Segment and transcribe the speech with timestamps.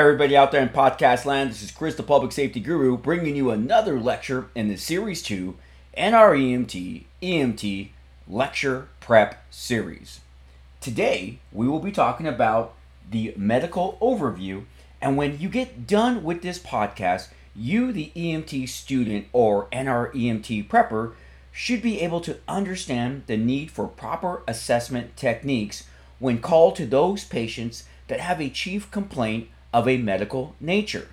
[0.00, 3.50] Everybody out there in podcast land, this is Chris, the Public Safety Guru, bringing you
[3.50, 5.58] another lecture in the Series 2
[5.94, 7.88] NREMT EMT
[8.26, 10.20] Lecture Prep Series.
[10.80, 12.72] Today, we will be talking about
[13.10, 14.64] the medical overview,
[15.02, 21.12] and when you get done with this podcast, you, the EMT student or NREMT prepper,
[21.52, 25.84] should be able to understand the need for proper assessment techniques
[26.18, 31.08] when called to those patients that have a chief complaint of a medical nature.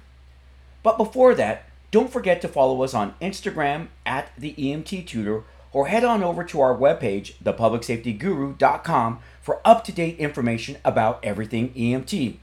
[0.83, 5.87] But before that, don't forget to follow us on Instagram at the EMT Tutor or
[5.87, 12.37] head on over to our webpage, thepublicsafetyguru.com, for up to date information about everything EMT.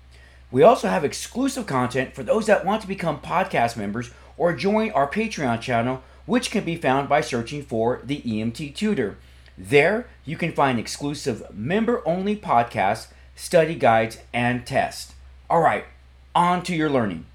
[0.50, 4.90] We also have exclusive content for those that want to become podcast members or join
[4.90, 9.16] our Patreon channel, which can be found by searching for the EMT Tutor.
[9.58, 15.14] There, you can find exclusive member only podcasts, study guides, and tests.
[15.50, 15.84] All right,
[16.34, 17.27] on to your learning.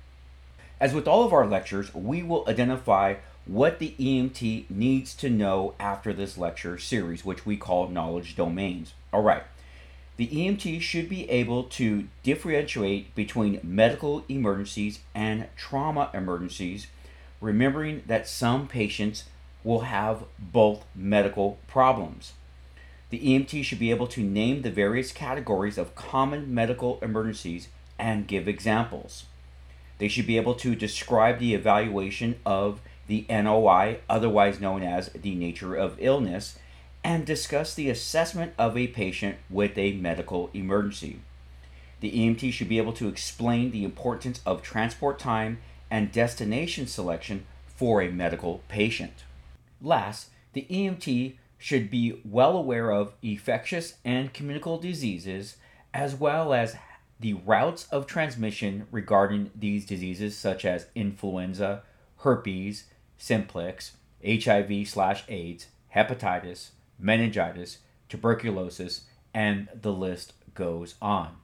[0.80, 5.74] As with all of our lectures, we will identify what the EMT needs to know
[5.80, 8.94] after this lecture series, which we call knowledge domains.
[9.12, 9.44] All right.
[10.18, 16.88] The EMT should be able to differentiate between medical emergencies and trauma emergencies,
[17.40, 19.24] remembering that some patients
[19.64, 22.34] will have both medical problems.
[23.10, 28.28] The EMT should be able to name the various categories of common medical emergencies and
[28.28, 29.26] give examples.
[30.00, 35.36] They should be able to describe the evaluation of the NOI, otherwise known as the
[35.36, 36.58] nature of illness,
[37.04, 41.20] and discuss the assessment of a patient with a medical emergency.
[42.00, 45.60] The EMT should be able to explain the importance of transport time
[45.92, 49.24] and destination selection for a medical patient.
[49.82, 55.58] Last, the EMT should be well aware of infectious and communicable diseases
[55.94, 56.76] as well as
[57.20, 61.84] the routes of transmission regarding these diseases, such as influenza,
[62.18, 62.86] herpes,
[63.18, 69.02] simplex, HIV slash AIDS, hepatitis, meningitis, tuberculosis,
[69.34, 71.36] and the list goes on.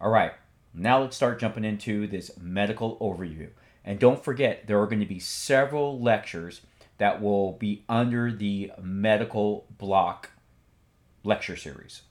[0.00, 0.32] All right,
[0.74, 3.50] now let's start jumping into this medical overview.
[3.84, 6.62] And don't forget, there are going to be several lectures
[6.98, 10.30] that will be under the medical block
[11.24, 12.02] lecture series.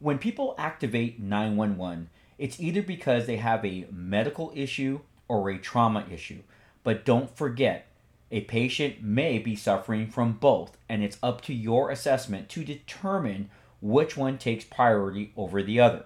[0.00, 6.06] When people activate 911, it's either because they have a medical issue or a trauma
[6.10, 6.42] issue.
[6.84, 7.88] But don't forget,
[8.30, 13.50] a patient may be suffering from both, and it's up to your assessment to determine
[13.80, 16.04] which one takes priority over the other.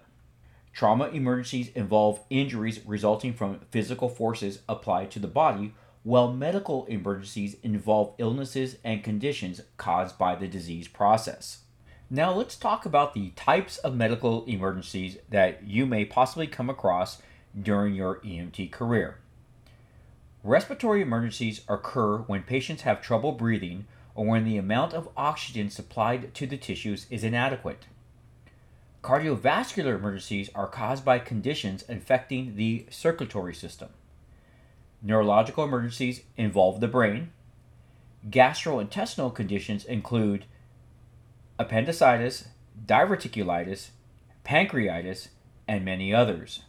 [0.73, 7.57] Trauma emergencies involve injuries resulting from physical forces applied to the body, while medical emergencies
[7.63, 11.59] involve illnesses and conditions caused by the disease process.
[12.15, 17.23] Now, let's talk about the types of medical emergencies that you may possibly come across
[17.59, 19.17] during your EMT career.
[20.45, 26.35] Respiratory emergencies occur when patients have trouble breathing or when the amount of oxygen supplied
[26.35, 27.87] to the tissues is inadequate.
[29.03, 33.89] Cardiovascular emergencies are caused by conditions affecting the circulatory system.
[35.01, 37.33] Neurological emergencies involve the brain.
[38.29, 40.45] Gastrointestinal conditions include
[41.63, 42.49] appendicitis,
[42.87, 43.91] diverticulitis,
[44.45, 45.29] pancreatitis,
[45.69, 46.63] and many others.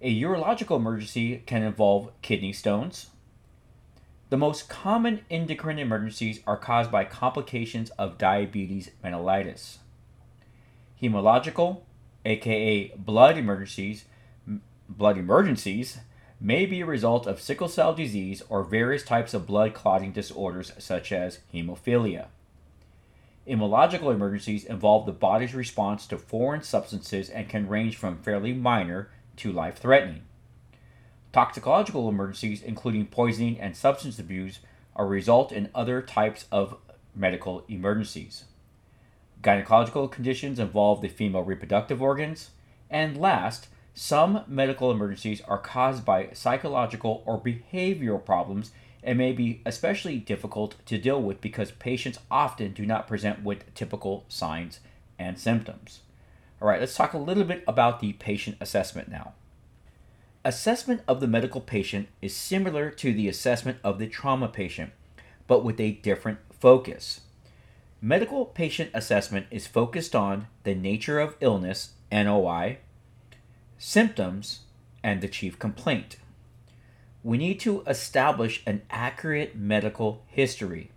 [0.00, 3.10] A urological emergency can involve kidney stones.
[4.30, 9.78] The most common endocrine emergencies are caused by complications of diabetes mellitus.
[11.02, 11.80] Hemological,
[12.24, 14.04] aka blood emergencies,
[14.88, 15.98] blood emergencies
[16.40, 20.72] may be a result of sickle cell disease or various types of blood clotting disorders
[20.78, 22.28] such as hemophilia.
[23.50, 29.10] Immunological emergencies involve the body's response to foreign substances and can range from fairly minor
[29.38, 30.22] to life threatening.
[31.32, 34.60] Toxicological emergencies, including poisoning and substance abuse,
[34.94, 36.76] are result in other types of
[37.12, 38.44] medical emergencies.
[39.42, 42.50] Gynecological conditions involve the female reproductive organs.
[42.88, 48.70] And last, some medical emergencies are caused by psychological or behavioral problems
[49.02, 53.72] and may be especially difficult to deal with because patients often do not present with
[53.74, 54.80] typical signs
[55.18, 56.00] and symptoms.
[56.60, 59.32] All right, let's talk a little bit about the patient assessment now.
[60.44, 64.92] Assessment of the medical patient is similar to the assessment of the trauma patient,
[65.46, 67.20] but with a different focus.
[68.00, 72.78] Medical patient assessment is focused on the nature of illness, NOI,
[73.76, 74.60] symptoms,
[75.02, 76.16] and the chief complaint
[77.22, 80.90] we need to establish an accurate medical history.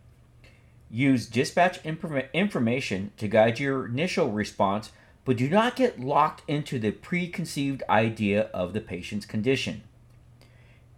[0.89, 4.91] Use dispatch information to guide your initial response,
[5.25, 9.83] but do not get locked into the preconceived idea of the patient's condition.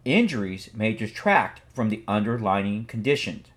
[0.04, 3.48] Injuries may detract from the underlying conditions.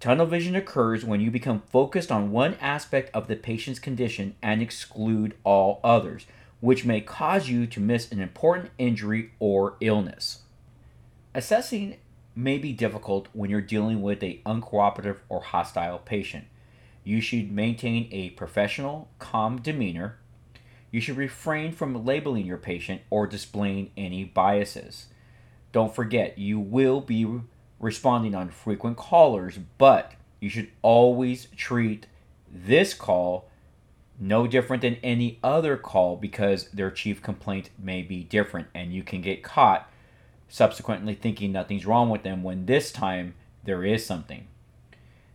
[0.00, 4.62] Tunnel vision occurs when you become focused on one aspect of the patient's condition and
[4.62, 6.26] exclude all others,
[6.60, 10.42] which may cause you to miss an important injury or illness.
[11.38, 11.98] Assessing
[12.34, 16.46] may be difficult when you're dealing with a uncooperative or hostile patient.
[17.04, 20.18] You should maintain a professional, calm demeanor.
[20.90, 25.06] You should refrain from labeling your patient or displaying any biases.
[25.70, 27.24] Don't forget, you will be
[27.78, 32.08] responding on frequent callers, but you should always treat
[32.52, 33.48] this call
[34.18, 39.04] no different than any other call because their chief complaint may be different and you
[39.04, 39.88] can get caught
[40.48, 43.34] subsequently thinking nothing's wrong with them when this time
[43.64, 44.46] there is something.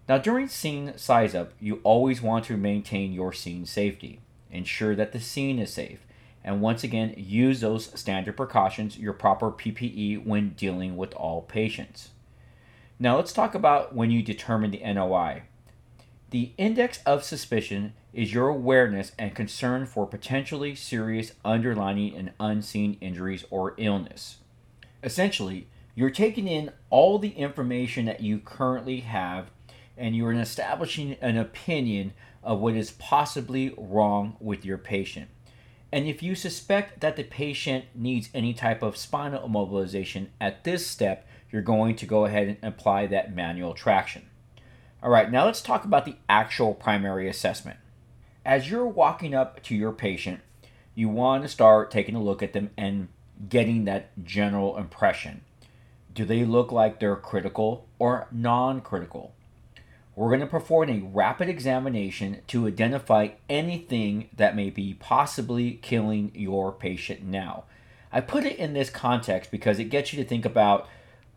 [0.09, 4.19] Now, during scene size up, you always want to maintain your scene safety.
[4.51, 6.05] Ensure that the scene is safe.
[6.43, 12.09] And once again, use those standard precautions, your proper PPE when dealing with all patients.
[12.99, 15.43] Now, let's talk about when you determine the NOI.
[16.31, 22.97] The index of suspicion is your awareness and concern for potentially serious underlying and unseen
[22.99, 24.37] injuries or illness.
[25.03, 29.51] Essentially, you're taking in all the information that you currently have
[29.97, 35.29] and you're establishing an opinion of what is possibly wrong with your patient.
[35.91, 40.87] And if you suspect that the patient needs any type of spinal immobilization at this
[40.87, 44.23] step, you're going to go ahead and apply that manual traction.
[45.03, 47.77] All right, now let's talk about the actual primary assessment.
[48.43, 50.39] As you're walking up to your patient,
[50.95, 53.09] you want to start taking a look at them and
[53.49, 55.41] getting that general impression.
[56.13, 59.33] Do they look like they're critical or non critical?
[60.15, 66.31] We're going to perform a rapid examination to identify anything that may be possibly killing
[66.35, 67.63] your patient now.
[68.11, 70.87] I put it in this context because it gets you to think about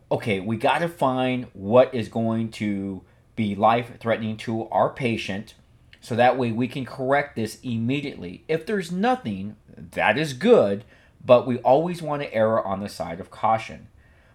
[0.09, 3.01] okay, we got to find what is going to
[3.35, 5.53] be life threatening to our patient
[5.99, 8.43] so that way we can correct this immediately.
[8.47, 10.85] If there's nothing, that is good,
[11.27, 13.89] but we always want to err on the side of caution.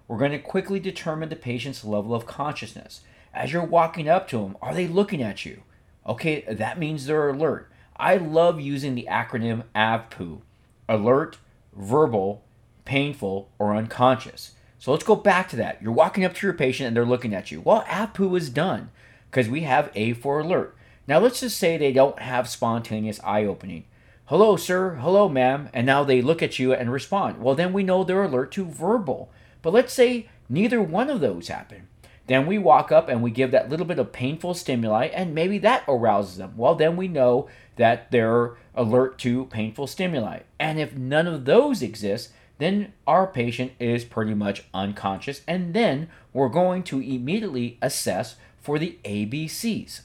[0.06, 3.00] We're going to quickly determine the patient's level of consciousness.
[3.32, 5.62] As you're walking up to them, are they looking at you?
[6.06, 7.72] Okay, that means they're alert.
[7.96, 10.42] I love using the acronym AVPU
[10.86, 11.38] alert,
[11.74, 12.44] verbal,
[12.84, 14.52] painful, or unconscious.
[14.78, 15.80] So let's go back to that.
[15.80, 17.62] You're walking up to your patient and they're looking at you.
[17.62, 18.90] Well, AVPU is done
[19.30, 20.76] because we have A for alert.
[21.06, 23.84] Now let's just say they don't have spontaneous eye opening
[24.32, 27.38] hello, sir, hello, ma'am, and now they look at you and respond.
[27.38, 29.31] Well, then we know they're alert to verbal.
[29.61, 31.87] But let's say neither one of those happen.
[32.29, 35.58] Then we walk up and we give that little bit of painful stimuli, and maybe
[35.58, 36.55] that arouses them.
[36.56, 40.38] Well, then we know that they're alert to painful stimuli.
[40.58, 46.08] And if none of those exist, then our patient is pretty much unconscious, and then
[46.32, 50.00] we're going to immediately assess for the ABCs.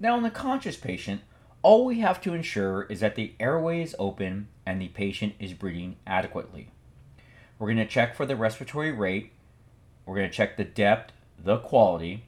[0.00, 1.20] Now, in the conscious patient,
[1.62, 5.52] all we have to ensure is that the airway is open and the patient is
[5.52, 6.70] breathing adequately.
[7.58, 9.32] We're going to check for the respiratory rate,
[10.06, 12.24] we're going to check the depth, the quality,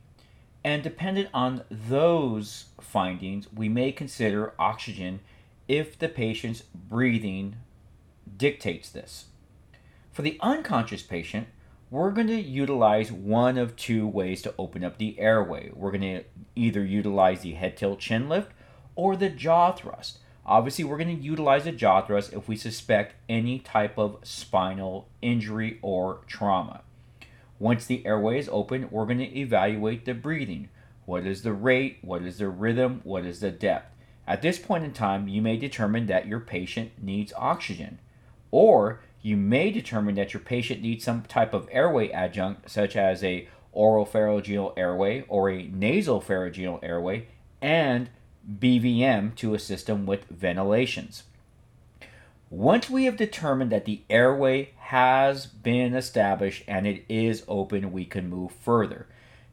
[0.64, 5.20] and dependent on those findings, we may consider oxygen
[5.66, 7.56] if the patient's breathing
[8.36, 9.26] dictates this.
[10.12, 11.48] For the unconscious patient,
[11.90, 15.70] we're going to utilize one of two ways to open up the airway.
[15.74, 16.24] We're going to
[16.54, 18.52] either utilize the head tilt chin lift
[18.94, 20.18] or the jaw thrust.
[20.44, 25.08] Obviously, we're going to utilize the jaw thrust if we suspect any type of spinal
[25.20, 26.82] injury or trauma.
[27.58, 30.68] Once the airway is open, we're going to evaluate the breathing.
[31.06, 31.98] What is the rate?
[32.02, 33.00] What is the rhythm?
[33.04, 33.94] What is the depth?
[34.26, 38.00] At this point in time, you may determine that your patient needs oxygen,
[38.50, 43.22] or you may determine that your patient needs some type of airway adjunct, such as
[43.22, 47.26] a oral pharyngeal airway or a nasal pharyngeal airway,
[47.60, 48.10] and
[48.50, 51.24] BVM to a system with ventilations.
[52.50, 58.04] Once we have determined that the airway has been established and it is open, we
[58.04, 59.06] can move further.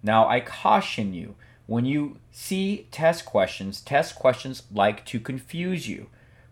[0.03, 6.07] Now, I caution you when you see test questions, test questions like to confuse you.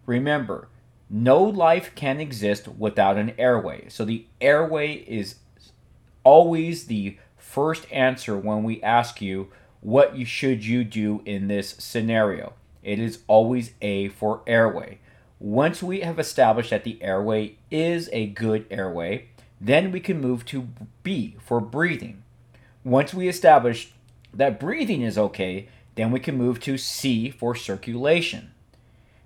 [0.05, 0.69] Remember,
[1.09, 3.89] no life can exist without an airway.
[3.89, 5.35] So the airway is
[6.23, 9.49] always the first answer when we ask you
[9.81, 12.53] what you should you do in this scenario?
[12.83, 14.99] It is always A for airway.
[15.39, 19.27] Once we have established that the airway is a good airway,
[19.61, 20.69] then we can move to
[21.03, 22.23] B for breathing.
[22.83, 23.91] Once we establish
[24.33, 28.51] that breathing is okay, then we can move to C for circulation.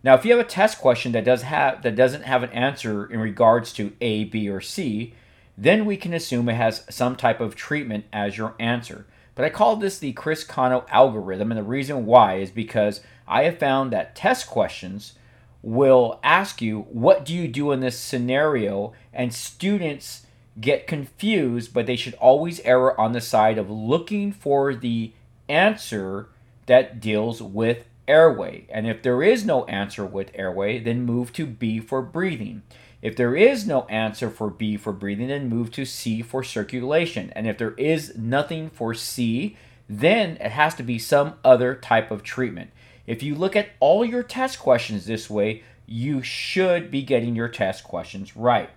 [0.03, 3.05] Now, if you have a test question that does have that doesn't have an answer
[3.05, 5.13] in regards to A, B, or C,
[5.57, 9.05] then we can assume it has some type of treatment as your answer.
[9.35, 13.43] But I call this the Chris Kano algorithm, and the reason why is because I
[13.43, 15.13] have found that test questions
[15.61, 18.93] will ask you, What do you do in this scenario?
[19.13, 20.25] And students
[20.59, 25.13] get confused, but they should always err on the side of looking for the
[25.47, 26.29] answer
[26.65, 28.65] that deals with airway.
[28.69, 32.63] And if there is no answer with airway, then move to B for breathing.
[33.01, 37.31] If there is no answer for B for breathing, then move to C for circulation.
[37.35, 39.57] And if there is nothing for C,
[39.89, 42.69] then it has to be some other type of treatment.
[43.07, 47.49] If you look at all your test questions this way, you should be getting your
[47.49, 48.69] test questions right.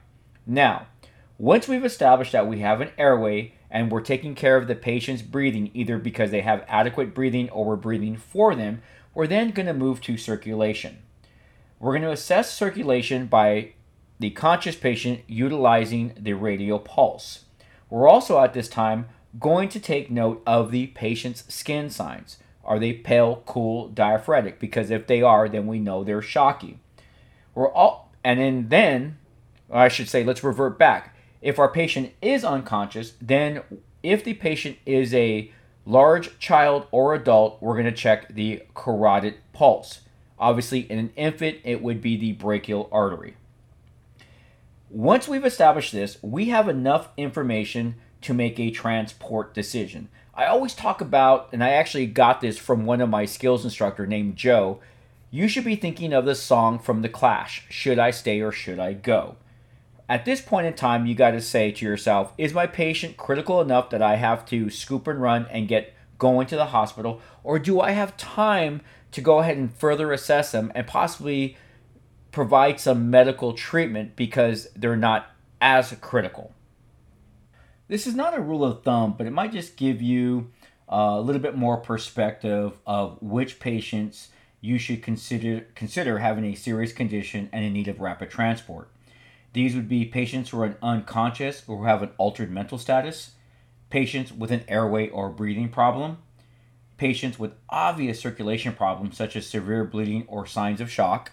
[0.46, 0.86] Now,
[1.38, 5.22] once we've established that we have an airway and we're taking care of the patient's
[5.22, 9.66] breathing, either because they have adequate breathing or we're breathing for them, we're then going
[9.66, 10.98] to move to circulation.
[11.78, 13.74] We're going to assess circulation by
[14.18, 17.44] the conscious patient utilizing the radial pulse.
[17.90, 19.06] We're also at this time
[19.38, 22.38] going to take note of the patient's skin signs.
[22.64, 24.58] Are they pale, cool, diaphoretic?
[24.58, 26.78] Because if they are, then we know they're shocky.
[27.54, 29.18] We're all, and then, then
[29.70, 31.16] I should say, let's revert back.
[31.42, 33.62] If our patient is unconscious, then
[34.02, 35.52] if the patient is a
[35.84, 40.00] large child or adult, we're going to check the carotid pulse.
[40.38, 43.36] Obviously, in an infant, it would be the brachial artery.
[44.94, 50.08] Once we've established this, we have enough information to make a transport decision.
[50.32, 54.06] I always talk about, and I actually got this from one of my skills instructor
[54.06, 54.78] named Joe.
[55.32, 58.78] You should be thinking of the song from The Clash, Should I Stay or Should
[58.78, 59.34] I Go?
[60.08, 63.60] At this point in time, you got to say to yourself, is my patient critical
[63.60, 67.20] enough that I have to scoop and run and get going to the hospital?
[67.42, 71.56] Or do I have time to go ahead and further assess them and possibly
[72.34, 76.52] provide some medical treatment because they're not as critical.
[77.86, 80.50] This is not a rule of thumb, but it might just give you
[80.90, 86.56] uh, a little bit more perspective of which patients you should consider consider having a
[86.56, 88.90] serious condition and in need of rapid transport.
[89.52, 93.32] These would be patients who are unconscious or who have an altered mental status,
[93.90, 96.18] patients with an airway or breathing problem,
[96.96, 101.30] patients with obvious circulation problems such as severe bleeding or signs of shock,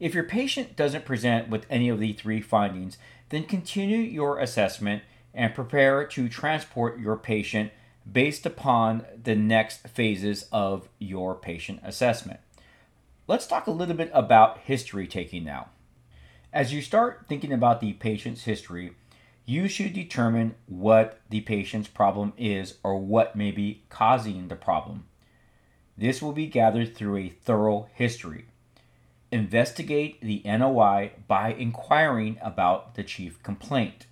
[0.00, 2.96] if your patient doesn't present with any of the three findings,
[3.28, 5.02] then continue your assessment
[5.34, 7.70] and prepare to transport your patient
[8.10, 12.40] based upon the next phases of your patient assessment.
[13.28, 15.68] Let's talk a little bit about history taking now.
[16.52, 18.92] As you start thinking about the patient's history,
[19.44, 25.04] you should determine what the patient's problem is or what may be causing the problem.
[25.96, 28.46] This will be gathered through a thorough history.
[29.32, 34.06] Investigate the NOI by inquiring about the chief complaint.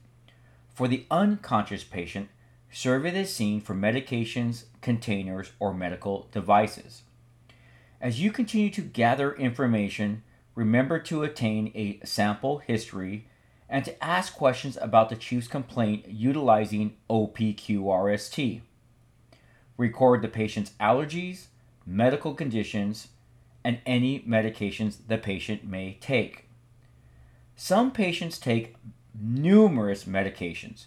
[0.73, 2.29] For the unconscious patient,
[2.71, 7.03] survey the scene for medications, containers, or medical devices.
[8.01, 10.23] As you continue to gather information,
[10.55, 13.27] remember to attain a sample history
[13.69, 18.61] and to ask questions about the chief's complaint utilizing OPQRST.
[19.77, 21.47] Record the patient's allergies,
[21.85, 23.09] medical conditions,
[23.65, 26.49] and any medications the patient may take.
[27.57, 28.77] Some patients take
[29.21, 30.87] numerous medications.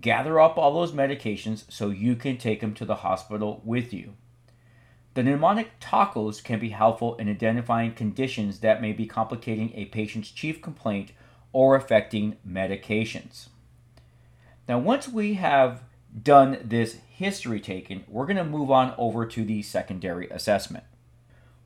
[0.00, 4.14] Gather up all those medications so you can take them to the hospital with you.
[5.14, 10.30] The mnemonic TACOS can be helpful in identifying conditions that may be complicating a patient's
[10.30, 11.12] chief complaint
[11.52, 13.48] or affecting medications.
[14.68, 15.84] Now, once we have
[16.22, 20.84] done this history taken, we're going to move on over to the secondary assessment.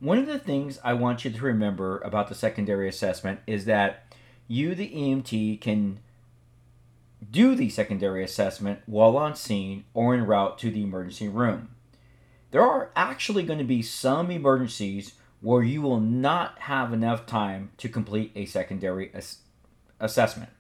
[0.01, 4.15] One of the things I want you to remember about the secondary assessment is that
[4.49, 6.01] you, the EMT, can
[7.31, 11.69] do the secondary assessment while on scene or en route to the emergency room.
[12.51, 17.71] There are actually going to be some emergencies where you will not have enough time
[17.77, 19.41] to complete a secondary ass-
[20.01, 20.51] assessment.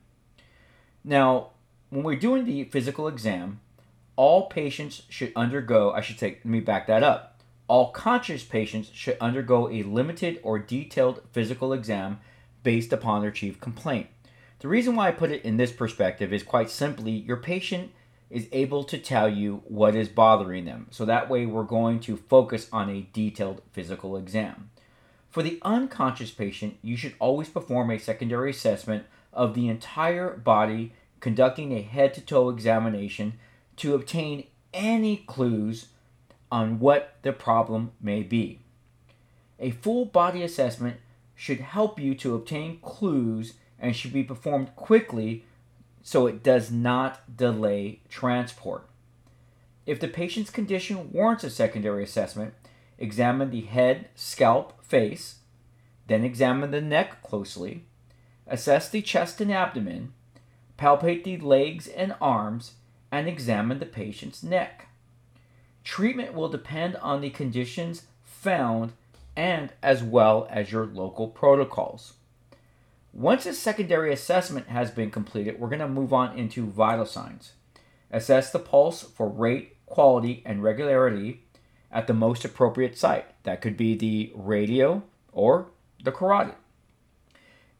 [1.02, 1.52] Now,
[1.88, 3.60] when we're doing the physical exam,
[4.16, 7.29] all patients should undergo, I should say, let me back that up
[7.70, 12.18] all conscious patients should undergo a limited or detailed physical exam
[12.64, 14.08] based upon their chief complaint.
[14.58, 17.92] The reason why I put it in this perspective is quite simply your patient
[18.28, 20.88] is able to tell you what is bothering them.
[20.90, 24.70] So that way we're going to focus on a detailed physical exam.
[25.28, 30.92] For the unconscious patient, you should always perform a secondary assessment of the entire body,
[31.20, 33.34] conducting a head to toe examination
[33.76, 35.86] to obtain any clues
[36.50, 38.60] on what the problem may be.
[39.58, 40.96] A full body assessment
[41.34, 45.44] should help you to obtain clues and should be performed quickly
[46.02, 48.86] so it does not delay transport.
[49.86, 52.54] If the patient's condition warrants a secondary assessment,
[52.98, 55.36] examine the head, scalp, face,
[56.06, 57.84] then examine the neck closely,
[58.46, 60.12] assess the chest and abdomen,
[60.78, 62.74] palpate the legs and arms,
[63.12, 64.89] and examine the patient's neck.
[65.84, 68.92] Treatment will depend on the conditions found
[69.36, 72.14] and as well as your local protocols.
[73.12, 77.52] Once a secondary assessment has been completed, we're going to move on into vital signs.
[78.10, 81.42] Assess the pulse for rate, quality, and regularity
[81.90, 83.26] at the most appropriate site.
[83.42, 85.68] That could be the radial or
[86.02, 86.54] the carotid.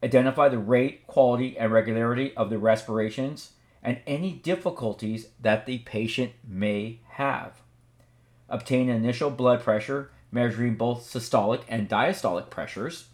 [0.03, 3.51] Identify the rate, quality, and regularity of the respirations
[3.83, 7.61] and any difficulties that the patient may have.
[8.51, 13.07] Obtain initial blood pressure, measuring both systolic and diastolic pressures.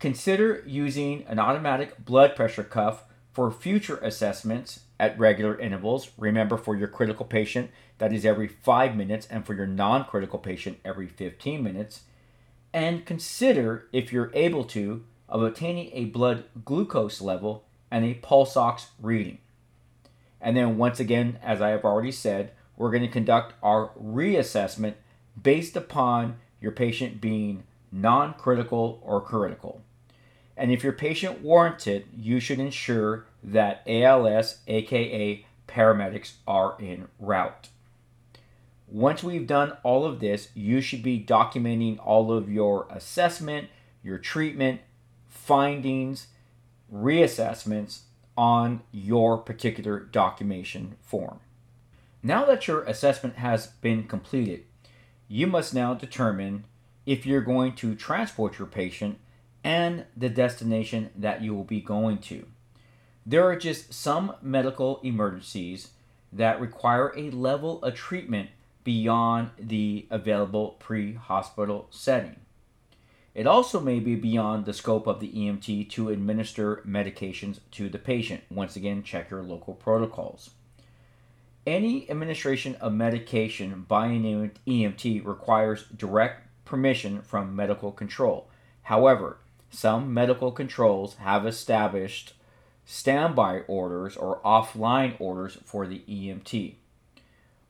[0.00, 6.10] Consider using an automatic blood pressure cuff for future assessments at regular intervals.
[6.16, 10.38] Remember, for your critical patient, that is every five minutes, and for your non critical
[10.38, 12.02] patient, every 15 minutes.
[12.72, 18.56] And consider, if you're able to, of obtaining a blood glucose level and a pulse
[18.56, 19.38] ox reading.
[20.40, 24.94] And then, once again, as I have already said, we're going to conduct our reassessment
[25.40, 27.62] based upon your patient being
[27.92, 29.82] non critical or critical.
[30.56, 37.06] And if your patient warrants it, you should ensure that ALS, aka paramedics, are en
[37.20, 37.68] route.
[38.88, 43.68] Once we've done all of this, you should be documenting all of your assessment,
[44.02, 44.80] your treatment,
[45.28, 46.26] findings,
[46.92, 48.00] reassessments
[48.36, 51.38] on your particular documentation form.
[52.22, 54.64] Now that your assessment has been completed,
[55.26, 56.64] you must now determine
[57.04, 59.18] if you're going to transport your patient
[59.64, 62.46] and the destination that you will be going to.
[63.26, 65.90] There are just some medical emergencies
[66.32, 68.50] that require a level of treatment
[68.84, 72.36] beyond the available pre hospital setting.
[73.34, 77.98] It also may be beyond the scope of the EMT to administer medications to the
[77.98, 78.42] patient.
[78.50, 80.50] Once again, check your local protocols.
[81.66, 88.48] Any administration of medication by an EMT requires direct permission from medical control.
[88.82, 89.38] However,
[89.70, 92.34] some medical controls have established
[92.84, 96.74] standby orders or offline orders for the EMT.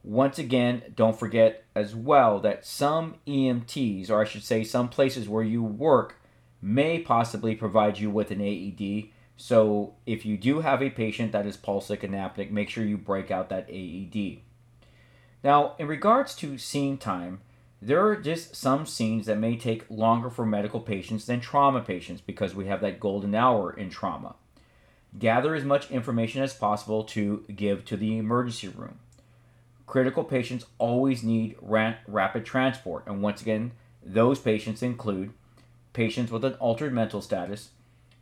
[0.02, 5.28] Once again, don't forget as well that some EMTs, or I should say, some places
[5.28, 6.16] where you work,
[6.62, 11.46] may possibly provide you with an AED so if you do have a patient that
[11.46, 14.40] is pulsic and apneic, make sure you break out that AED.
[15.42, 17.40] Now, in regards to scene time,
[17.80, 22.20] there are just some scenes that may take longer for medical patients than trauma patients
[22.20, 24.36] because we have that golden hour in trauma.
[25.18, 29.00] Gather as much information as possible to give to the emergency room.
[29.84, 33.72] Critical patients always need rapid transport, and once again,
[34.04, 35.32] those patients include
[35.92, 37.70] patients with an altered mental status,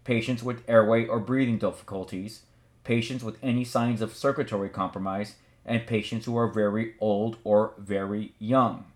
[0.05, 2.43] patients with airway or breathing difficulties,
[2.85, 5.35] patients with any signs of circulatory compromise,
[5.65, 8.87] and patients who are very old or very young.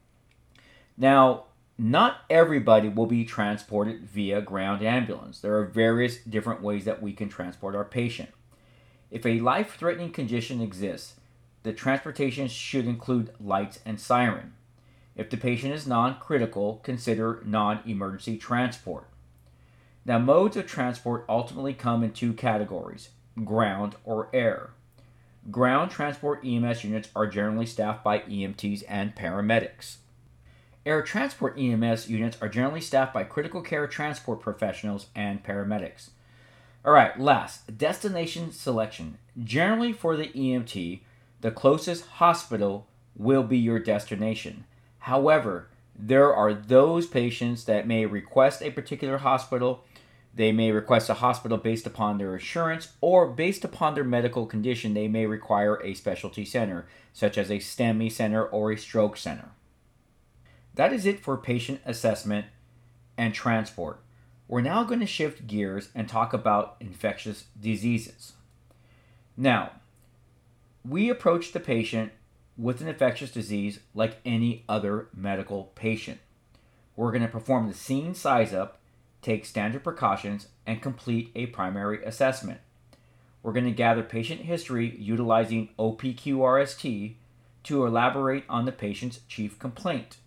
[0.96, 1.44] Now,
[1.76, 5.40] not everybody will be transported via ground ambulance.
[5.40, 8.30] There are various different ways that we can transport our patient.
[9.10, 11.14] If a life threatening condition exists,
[11.64, 14.54] the transportation should include lights and siren.
[15.16, 19.06] If the patient is non critical, consider non emergency transport.
[20.06, 23.10] Now, modes of transport ultimately come in two categories
[23.44, 24.70] ground or air.
[25.50, 29.96] Ground transport EMS units are generally staffed by EMTs and paramedics.
[30.86, 36.10] Air transport EMS units are generally staffed by critical care transport professionals and paramedics.
[36.84, 39.16] All right, last, destination selection.
[39.42, 41.00] Generally, for the EMT,
[41.40, 42.86] the closest hospital
[43.16, 44.64] will be your destination.
[45.00, 49.84] However, there are those patients that may request a particular hospital
[50.36, 54.94] they may request a hospital based upon their insurance, or based upon their medical condition,
[54.94, 59.50] they may require a specialty center, such as a STEMI center or a stroke center.
[60.74, 62.46] That is it for patient assessment
[63.16, 64.00] and transport.
[64.48, 68.32] We're now going to shift gears and talk about infectious diseases.
[69.36, 69.70] Now,
[70.84, 72.12] we approach the patient
[72.58, 76.18] with an infectious disease like any other medical patient.
[76.96, 78.80] We're going to perform the scene size up
[79.24, 82.60] take standard precautions, and complete a primary assessment.
[83.42, 87.14] We're going to gather patient history utilizing OPQRST
[87.64, 90.18] to elaborate on the patient's chief complaint.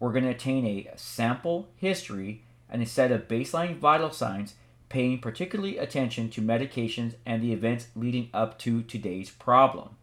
[0.00, 4.54] We're going to obtain a sample history and a set of baseline vital signs,
[4.88, 9.96] paying particularly attention to medications and the events leading up to today's problem.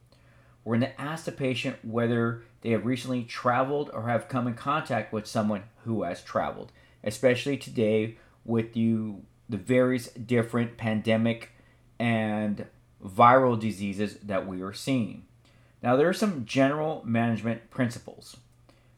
[0.63, 4.54] We're going to ask the patient whether they have recently traveled or have come in
[4.54, 6.71] contact with someone who has traveled,
[7.04, 11.52] especially today with you the various different pandemic
[12.00, 12.66] and
[13.04, 15.26] viral diseases that we are seeing.
[15.82, 18.38] Now, there are some general management principles.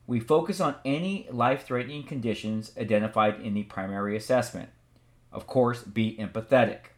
[0.08, 4.70] We focus on any life threatening conditions identified in the primary assessment.
[5.32, 6.91] Of course, be empathetic.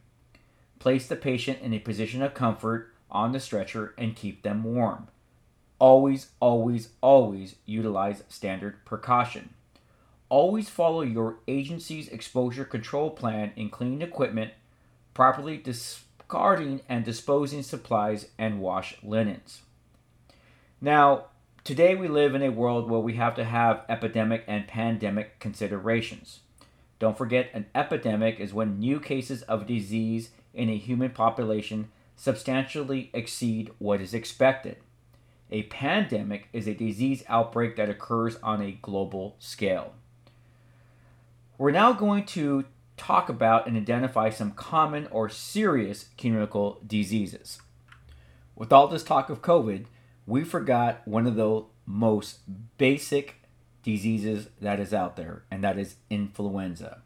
[0.79, 5.07] Place the patient in a position of comfort on the stretcher and keep them warm.
[5.79, 9.51] Always, always, always utilize standard precaution.
[10.29, 14.51] Always follow your agency's exposure control plan in cleaning equipment,
[15.13, 19.61] properly discarding and disposing supplies, and wash linens.
[20.81, 21.27] Now,
[21.63, 26.41] today we live in a world where we have to have epidemic and pandemic considerations.
[26.99, 33.11] Don't forget, an epidemic is when new cases of disease in a human population substantially
[33.13, 34.75] exceed what is expected.
[35.51, 39.93] A pandemic is a disease outbreak that occurs on a global scale.
[41.59, 42.65] We're now going to
[42.97, 47.59] talk about and identify some common or serious communicable diseases.
[48.55, 49.85] With all this talk of COVID,
[50.27, 52.41] we forgot one of the most
[52.77, 53.37] basic
[53.81, 57.01] diseases that is out there, and that is influenza.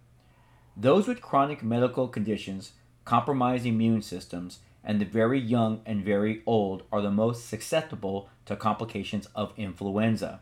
[0.75, 2.73] Those with chronic medical conditions,
[3.05, 8.57] compromised immune systems, and the very young and very old are the most susceptible to
[8.57, 10.41] complications of influenza.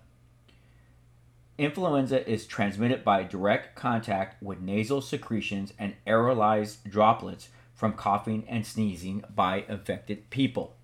[1.60, 8.66] Influenza is transmitted by direct contact with nasal secretions and aerolized droplets from coughing and
[8.66, 10.78] sneezing by infected people.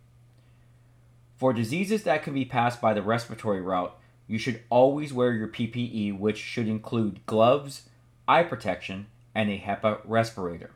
[1.38, 5.48] For diseases that can be passed by the respiratory route, you should always wear your
[5.48, 7.84] PPE, which should include gloves,
[8.28, 10.72] eye protection, and a HEPA respirator.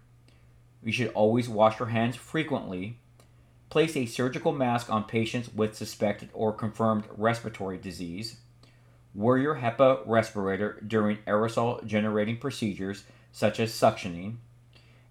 [0.82, 3.00] You should always wash your hands frequently.
[3.70, 8.38] Place a surgical mask on patients with suspected or confirmed respiratory disease.
[9.13, 14.38] Wear your HEPA respirator during aerosol generating procedures such as suctioning.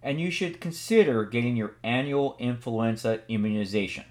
[0.02, 4.04] And you should consider getting your annual influenza immunization.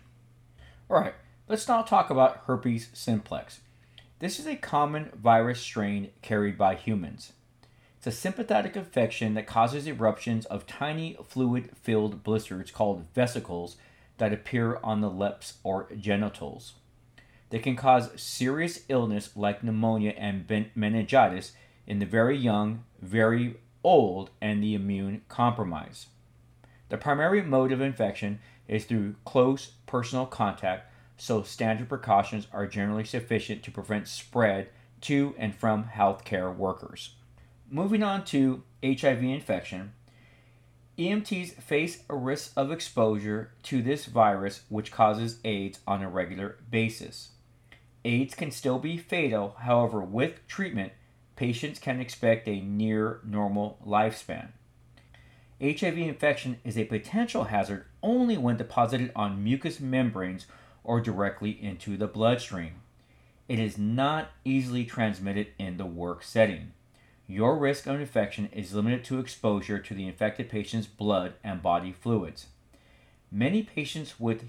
[0.90, 1.14] All right,
[1.50, 3.62] Let's now talk about herpes simplex.
[4.20, 7.32] This is a common virus strain carried by humans.
[7.98, 13.78] It's a sympathetic infection that causes eruptions of tiny fluid filled blisters called vesicles
[14.18, 16.74] that appear on the lips or genitals.
[17.50, 21.54] They can cause serious illness like pneumonia and meningitis
[21.86, 26.08] in the very young, very old, and the immune compromised.
[26.90, 33.04] The primary mode of infection is through close personal contact so standard precautions are generally
[33.04, 34.70] sufficient to prevent spread
[35.02, 37.16] to and from healthcare workers.
[37.70, 39.94] Moving on to HIV infection,
[40.98, 46.58] EMTs face a risk of exposure to this virus, which causes AIDS on a regular
[46.70, 47.30] basis.
[48.08, 50.94] AIDS can still be fatal, however, with treatment,
[51.36, 54.48] patients can expect a near normal lifespan.
[55.62, 60.46] HIV infection is a potential hazard only when deposited on mucous membranes
[60.86, 62.76] or directly into the bloodstream.
[63.50, 66.72] It is not easily transmitted in the work setting.
[67.28, 71.92] Your risk of infection is limited to exposure to the infected patient's blood and body
[71.92, 72.48] fluids.
[73.30, 74.44] Many patients with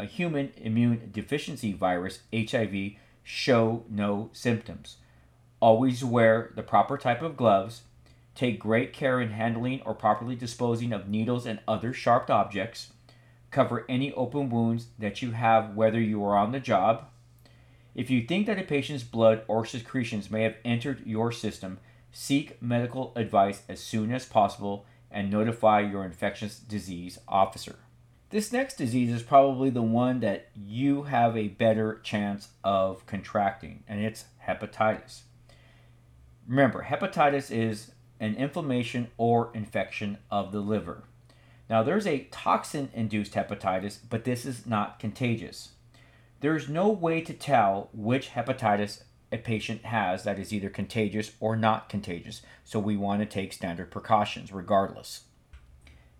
[0.00, 4.96] a human immune deficiency virus, HIV, show no symptoms.
[5.60, 7.82] Always wear the proper type of gloves.
[8.34, 12.92] Take great care in handling or properly disposing of needles and other sharp objects
[13.50, 17.06] cover any open wounds that you have, whether you are on the job.
[17.94, 21.78] If you think that a patient's blood or secretions may have entered your system,
[22.12, 27.76] seek medical advice as soon as possible and notify your infectious disease officer.
[28.30, 33.82] This next disease is probably the one that you have a better chance of contracting,
[33.88, 35.22] and it's hepatitis.
[36.46, 37.90] Remember, hepatitis is
[38.20, 41.02] an inflammation or infection of the liver.
[41.68, 45.70] Now, there's a toxin induced hepatitis, but this is not contagious.
[46.38, 51.32] There is no way to tell which hepatitis a patient has that is either contagious
[51.40, 55.22] or not contagious, so we want to take standard precautions regardless.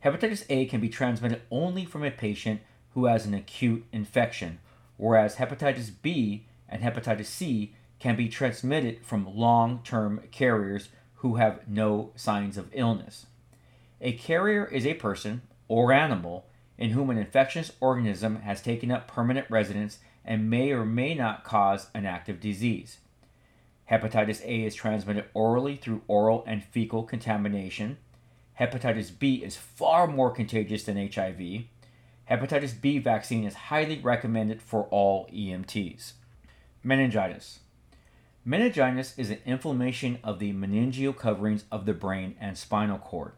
[0.04, 2.60] Hepatitis A can be transmitted only from a patient
[2.94, 4.58] who has an acute infection,
[4.96, 11.68] whereas hepatitis B and hepatitis C can be transmitted from long term carriers who have
[11.68, 13.26] no signs of illness.
[14.00, 16.46] A carrier is a person or animal
[16.78, 21.44] in whom an infectious organism has taken up permanent residence and may or may not
[21.44, 22.98] cause an active disease.
[23.90, 27.98] Hepatitis A is transmitted orally through oral and fecal contamination.
[28.60, 31.64] Hepatitis B is far more contagious than HIV.
[32.30, 36.12] Hepatitis B vaccine is highly recommended for all EMTs.
[36.84, 37.60] Meningitis.
[38.44, 43.32] Meningitis is an inflammation of the meningeal coverings of the brain and spinal cord.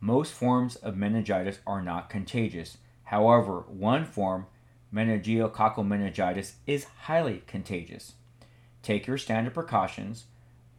[0.00, 2.78] Most forms of meningitis are not contagious.
[3.04, 4.46] However, one form,
[4.94, 8.12] meningococcal meningitis, is highly contagious.
[8.82, 10.26] Take your standard precautions.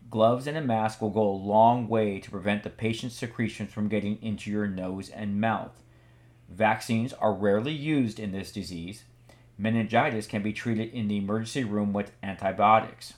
[0.10, 3.90] Gloves and a mask will go a long way to prevent the patient's secretions from
[3.90, 5.84] getting into your nose and mouth.
[6.50, 9.04] Vaccines are rarely used in this disease.
[9.58, 13.16] Meningitis can be treated in the emergency room with antibiotics.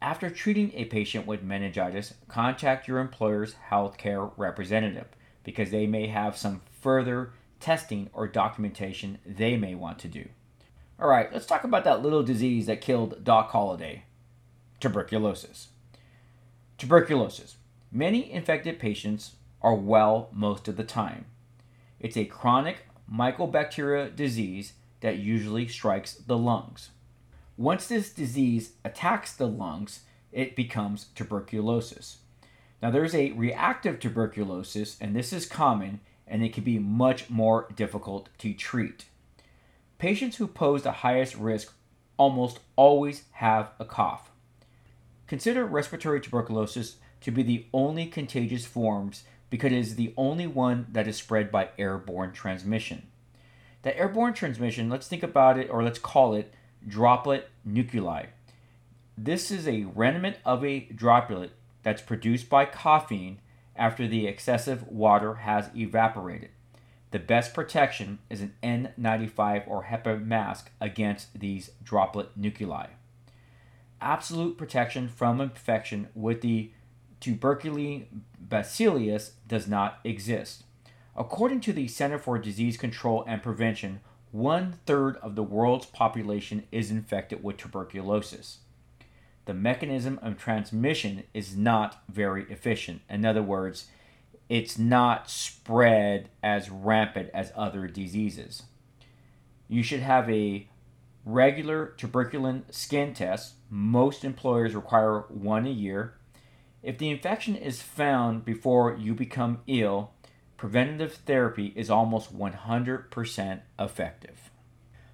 [0.00, 5.08] After treating a patient with meningitis, contact your employer's healthcare representative
[5.42, 10.28] because they may have some further testing or documentation they may want to do.
[11.00, 14.04] All right, let's talk about that little disease that killed Doc Holliday
[14.80, 15.68] tuberculosis.
[16.78, 17.56] Tuberculosis.
[17.90, 21.26] Many infected patients are well most of the time.
[21.98, 26.90] It's a chronic mycobacteria disease that usually strikes the lungs.
[27.56, 32.18] Once this disease attacks the lungs, it becomes tuberculosis.
[32.80, 37.66] Now, there's a reactive tuberculosis, and this is common and it can be much more
[37.74, 39.06] difficult to treat.
[39.98, 41.74] Patients who pose the highest risk
[42.16, 44.30] almost always have a cough.
[45.28, 50.86] Consider respiratory tuberculosis to be the only contagious forms because it is the only one
[50.90, 53.06] that is spread by airborne transmission.
[53.82, 56.52] That airborne transmission, let's think about it or let's call it
[56.86, 58.26] droplet nuclei.
[59.16, 63.38] This is a remnant of a droplet that's produced by coughing
[63.76, 66.50] after the excessive water has evaporated.
[67.10, 72.88] The best protection is an N95 or HEPA mask against these droplet nuclei.
[74.00, 76.70] Absolute protection from infection with the
[77.20, 78.06] tuberculin
[78.38, 80.64] bacillus does not exist.
[81.16, 86.64] According to the Center for Disease Control and Prevention, one third of the world's population
[86.70, 88.58] is infected with tuberculosis.
[89.46, 93.00] The mechanism of transmission is not very efficient.
[93.08, 93.86] In other words,
[94.48, 98.64] it's not spread as rampant as other diseases.
[99.68, 100.68] You should have a
[101.24, 103.54] regular tuberculin skin test.
[103.70, 106.14] Most employers require one a year.
[106.82, 110.12] If the infection is found before you become ill,
[110.56, 114.50] preventative therapy is almost 100% effective.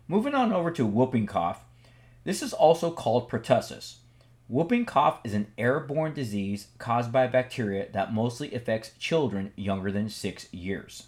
[0.06, 1.64] Moving on over to whooping cough,
[2.24, 3.96] this is also called pertussis.
[4.46, 10.10] Whooping cough is an airborne disease caused by bacteria that mostly affects children younger than
[10.10, 11.04] six years.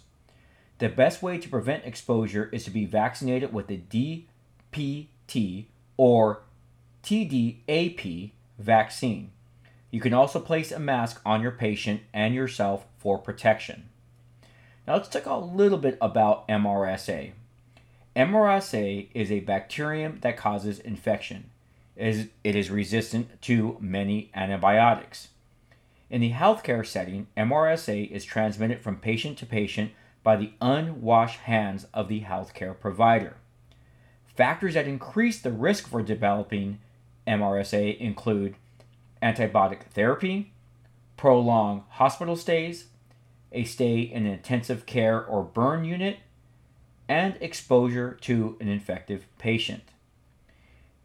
[0.79, 4.25] The best way to prevent exposure is to be vaccinated with the
[4.77, 6.43] DPT or
[7.07, 9.31] TDAP vaccine.
[9.91, 13.87] You can also place a mask on your patient and yourself for protection.
[14.85, 17.31] Now let's talk a little bit about MRSA.
[18.13, 21.49] MRSA is a bacterium that causes infection.
[21.95, 25.29] It is, it is resistant to many antibiotics.
[26.09, 29.91] In the healthcare setting, MRSA is transmitted from patient to patient
[30.23, 33.37] by the unwashed hands of the healthcare provider.
[34.25, 36.79] Factors that increase the risk for developing
[37.27, 38.55] MRSA include
[39.21, 40.53] antibiotic therapy,
[41.17, 42.85] prolonged hospital stays,
[43.51, 46.17] a stay in an intensive care or burn unit,
[47.07, 49.83] and exposure to an infective patient.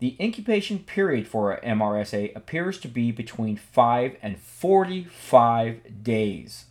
[0.00, 6.64] The incubation period for MRSA appears to be between 5 and 45 days.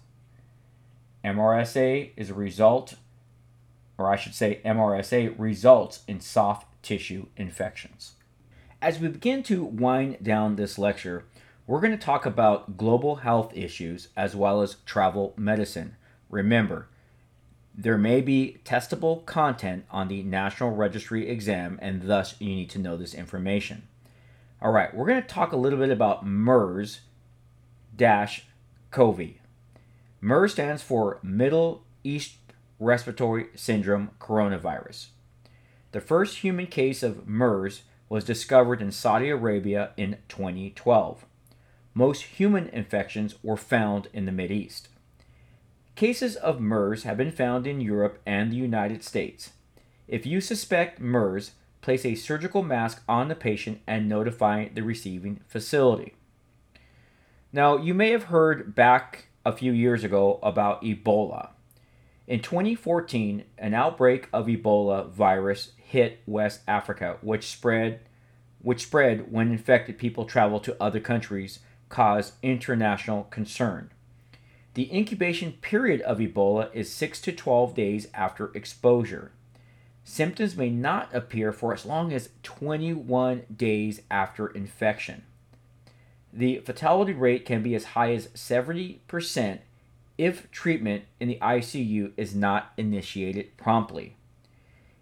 [1.23, 2.95] MRSA is a result,
[3.97, 8.13] or I should say, MRSA results in soft tissue infections.
[8.81, 11.25] As we begin to wind down this lecture,
[11.67, 15.97] we're going to talk about global health issues as well as travel medicine.
[16.31, 16.87] Remember,
[17.75, 22.79] there may be testable content on the National Registry exam, and thus you need to
[22.79, 23.87] know this information.
[24.59, 27.01] All right, we're going to talk a little bit about MERS
[27.99, 29.21] CoV.
[30.21, 32.37] MERS stands for Middle East
[32.79, 35.09] Respiratory Syndrome Coronavirus.
[35.91, 41.26] The first human case of MERS was discovered in Saudi Arabia in 2012
[41.93, 44.88] most human infections were found in the East.
[45.95, 49.52] Cases of MERS have been found in Europe and the United States.
[50.08, 55.41] If you suspect MERS, place a surgical mask on the patient and notify the receiving
[55.47, 56.13] facility.
[57.52, 61.50] Now, you may have heard back a few years ago about Ebola.
[62.31, 67.99] In 2014, an outbreak of Ebola virus hit West Africa, which spread
[68.61, 73.91] which spread when infected people travel to other countries, caused international concern.
[74.75, 79.33] The incubation period of Ebola is 6 to 12 days after exposure.
[80.05, 85.23] Symptoms may not appear for as long as 21 days after infection.
[86.31, 89.59] The fatality rate can be as high as 70%
[90.21, 94.15] if treatment in the ICU is not initiated promptly.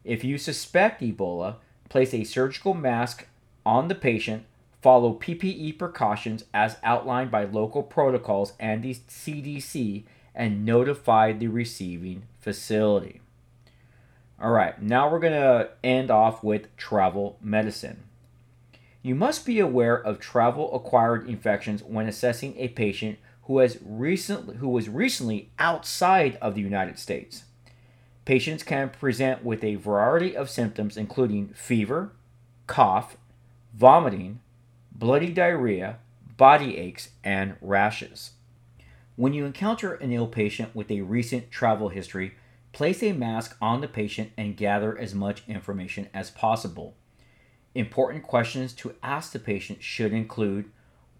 [0.06, 1.56] If you suspect Ebola,
[1.90, 3.28] place a surgical mask
[3.66, 4.46] on the patient,
[4.82, 12.24] follow PPE precautions as outlined by local protocols and the CDC, and notify the receiving
[12.40, 13.20] facility.
[14.42, 18.04] All right, now we're going to end off with travel medicine.
[19.02, 24.56] You must be aware of travel acquired infections when assessing a patient who has recently
[24.58, 27.44] who was recently outside of the United States.
[28.24, 32.14] Patients can present with a variety of symptoms including fever,
[32.68, 33.18] cough,
[33.74, 34.40] vomiting,
[34.94, 35.98] bloody diarrhea,
[36.38, 38.34] body aches, and rashes.
[39.18, 42.36] When you encounter an ill patient with a recent travel history,
[42.72, 46.96] Place a mask on the patient and gather as much information as possible.
[47.74, 50.70] Important questions to ask the patient should include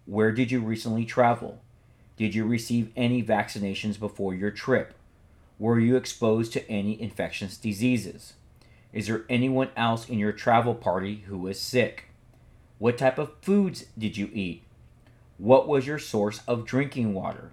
[0.06, 1.60] Where did you recently travel?
[2.20, 4.92] Did you receive any vaccinations before your trip?
[5.58, 8.34] Were you exposed to any infectious diseases?
[8.92, 12.08] Is there anyone else in your travel party who is sick?
[12.78, 14.64] What type of foods did you eat?
[15.38, 17.52] What was your source of drinking water?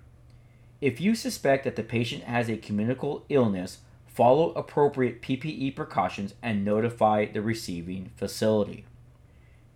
[0.82, 6.66] If you suspect that the patient has a communicable illness, follow appropriate PPE precautions, and
[6.66, 8.84] notify the receiving facility.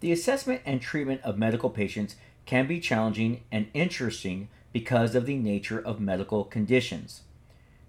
[0.01, 5.35] The assessment and treatment of medical patients can be challenging and interesting because of the
[5.35, 7.21] nature of medical conditions.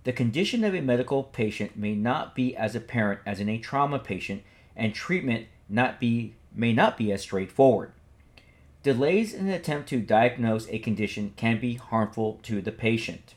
[0.05, 3.99] The condition of a medical patient may not be as apparent as in a trauma
[3.99, 4.43] patient,
[4.75, 7.93] and treatment not be, may not be as straightforward.
[8.83, 13.35] Delays in an attempt to diagnose a condition can be harmful to the patient.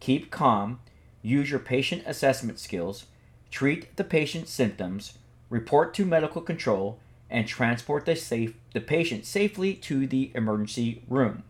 [0.00, 0.80] Keep calm
[1.22, 3.06] use your patient assessment skills,
[3.50, 5.18] treat the patient's symptoms,
[5.50, 6.98] report to medical control,
[7.30, 11.42] and transport the, safe, the patient safely to the emergency room.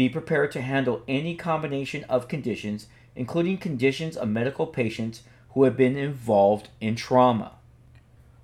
[0.00, 5.76] Be prepared to handle any combination of conditions, including conditions of medical patients who have
[5.76, 7.56] been involved in trauma.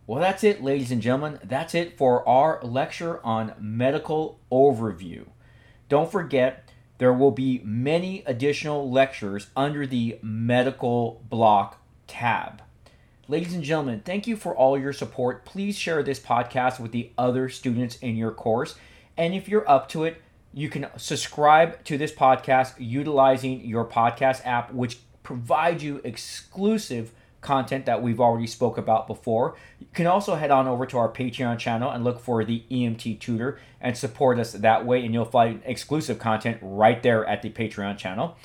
[0.06, 1.40] Well, that's it, ladies and gentlemen.
[1.42, 5.28] That's it for our lecture on medical overview.
[5.88, 12.60] Don't forget, there will be many additional lectures under the medical block tab.
[13.28, 15.46] Ladies and gentlemen, thank you for all your support.
[15.46, 18.74] Please share this podcast with the other students in your course.
[19.16, 20.20] And if you're up to it,
[20.56, 27.84] you can subscribe to this podcast utilizing your podcast app, which provides you exclusive content
[27.84, 29.54] that we've already spoke about before.
[29.78, 33.20] You can also head on over to our Patreon channel and look for the EMT
[33.20, 37.50] tutor and support us that way and you'll find exclusive content right there at the
[37.50, 38.38] Patreon channel.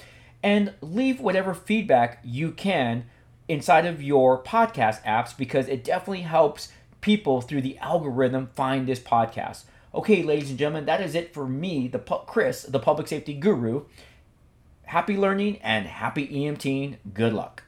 [0.44, 3.06] And leave whatever feedback you can
[3.48, 9.00] inside of your podcast apps because it definitely helps people through the algorithm find this
[9.00, 9.64] podcast.
[9.94, 13.34] Okay, ladies and gentlemen, that is it for me, the pu- Chris, the public safety
[13.34, 13.84] guru.
[14.84, 16.98] Happy learning and happy EMTing.
[17.14, 17.64] Good luck.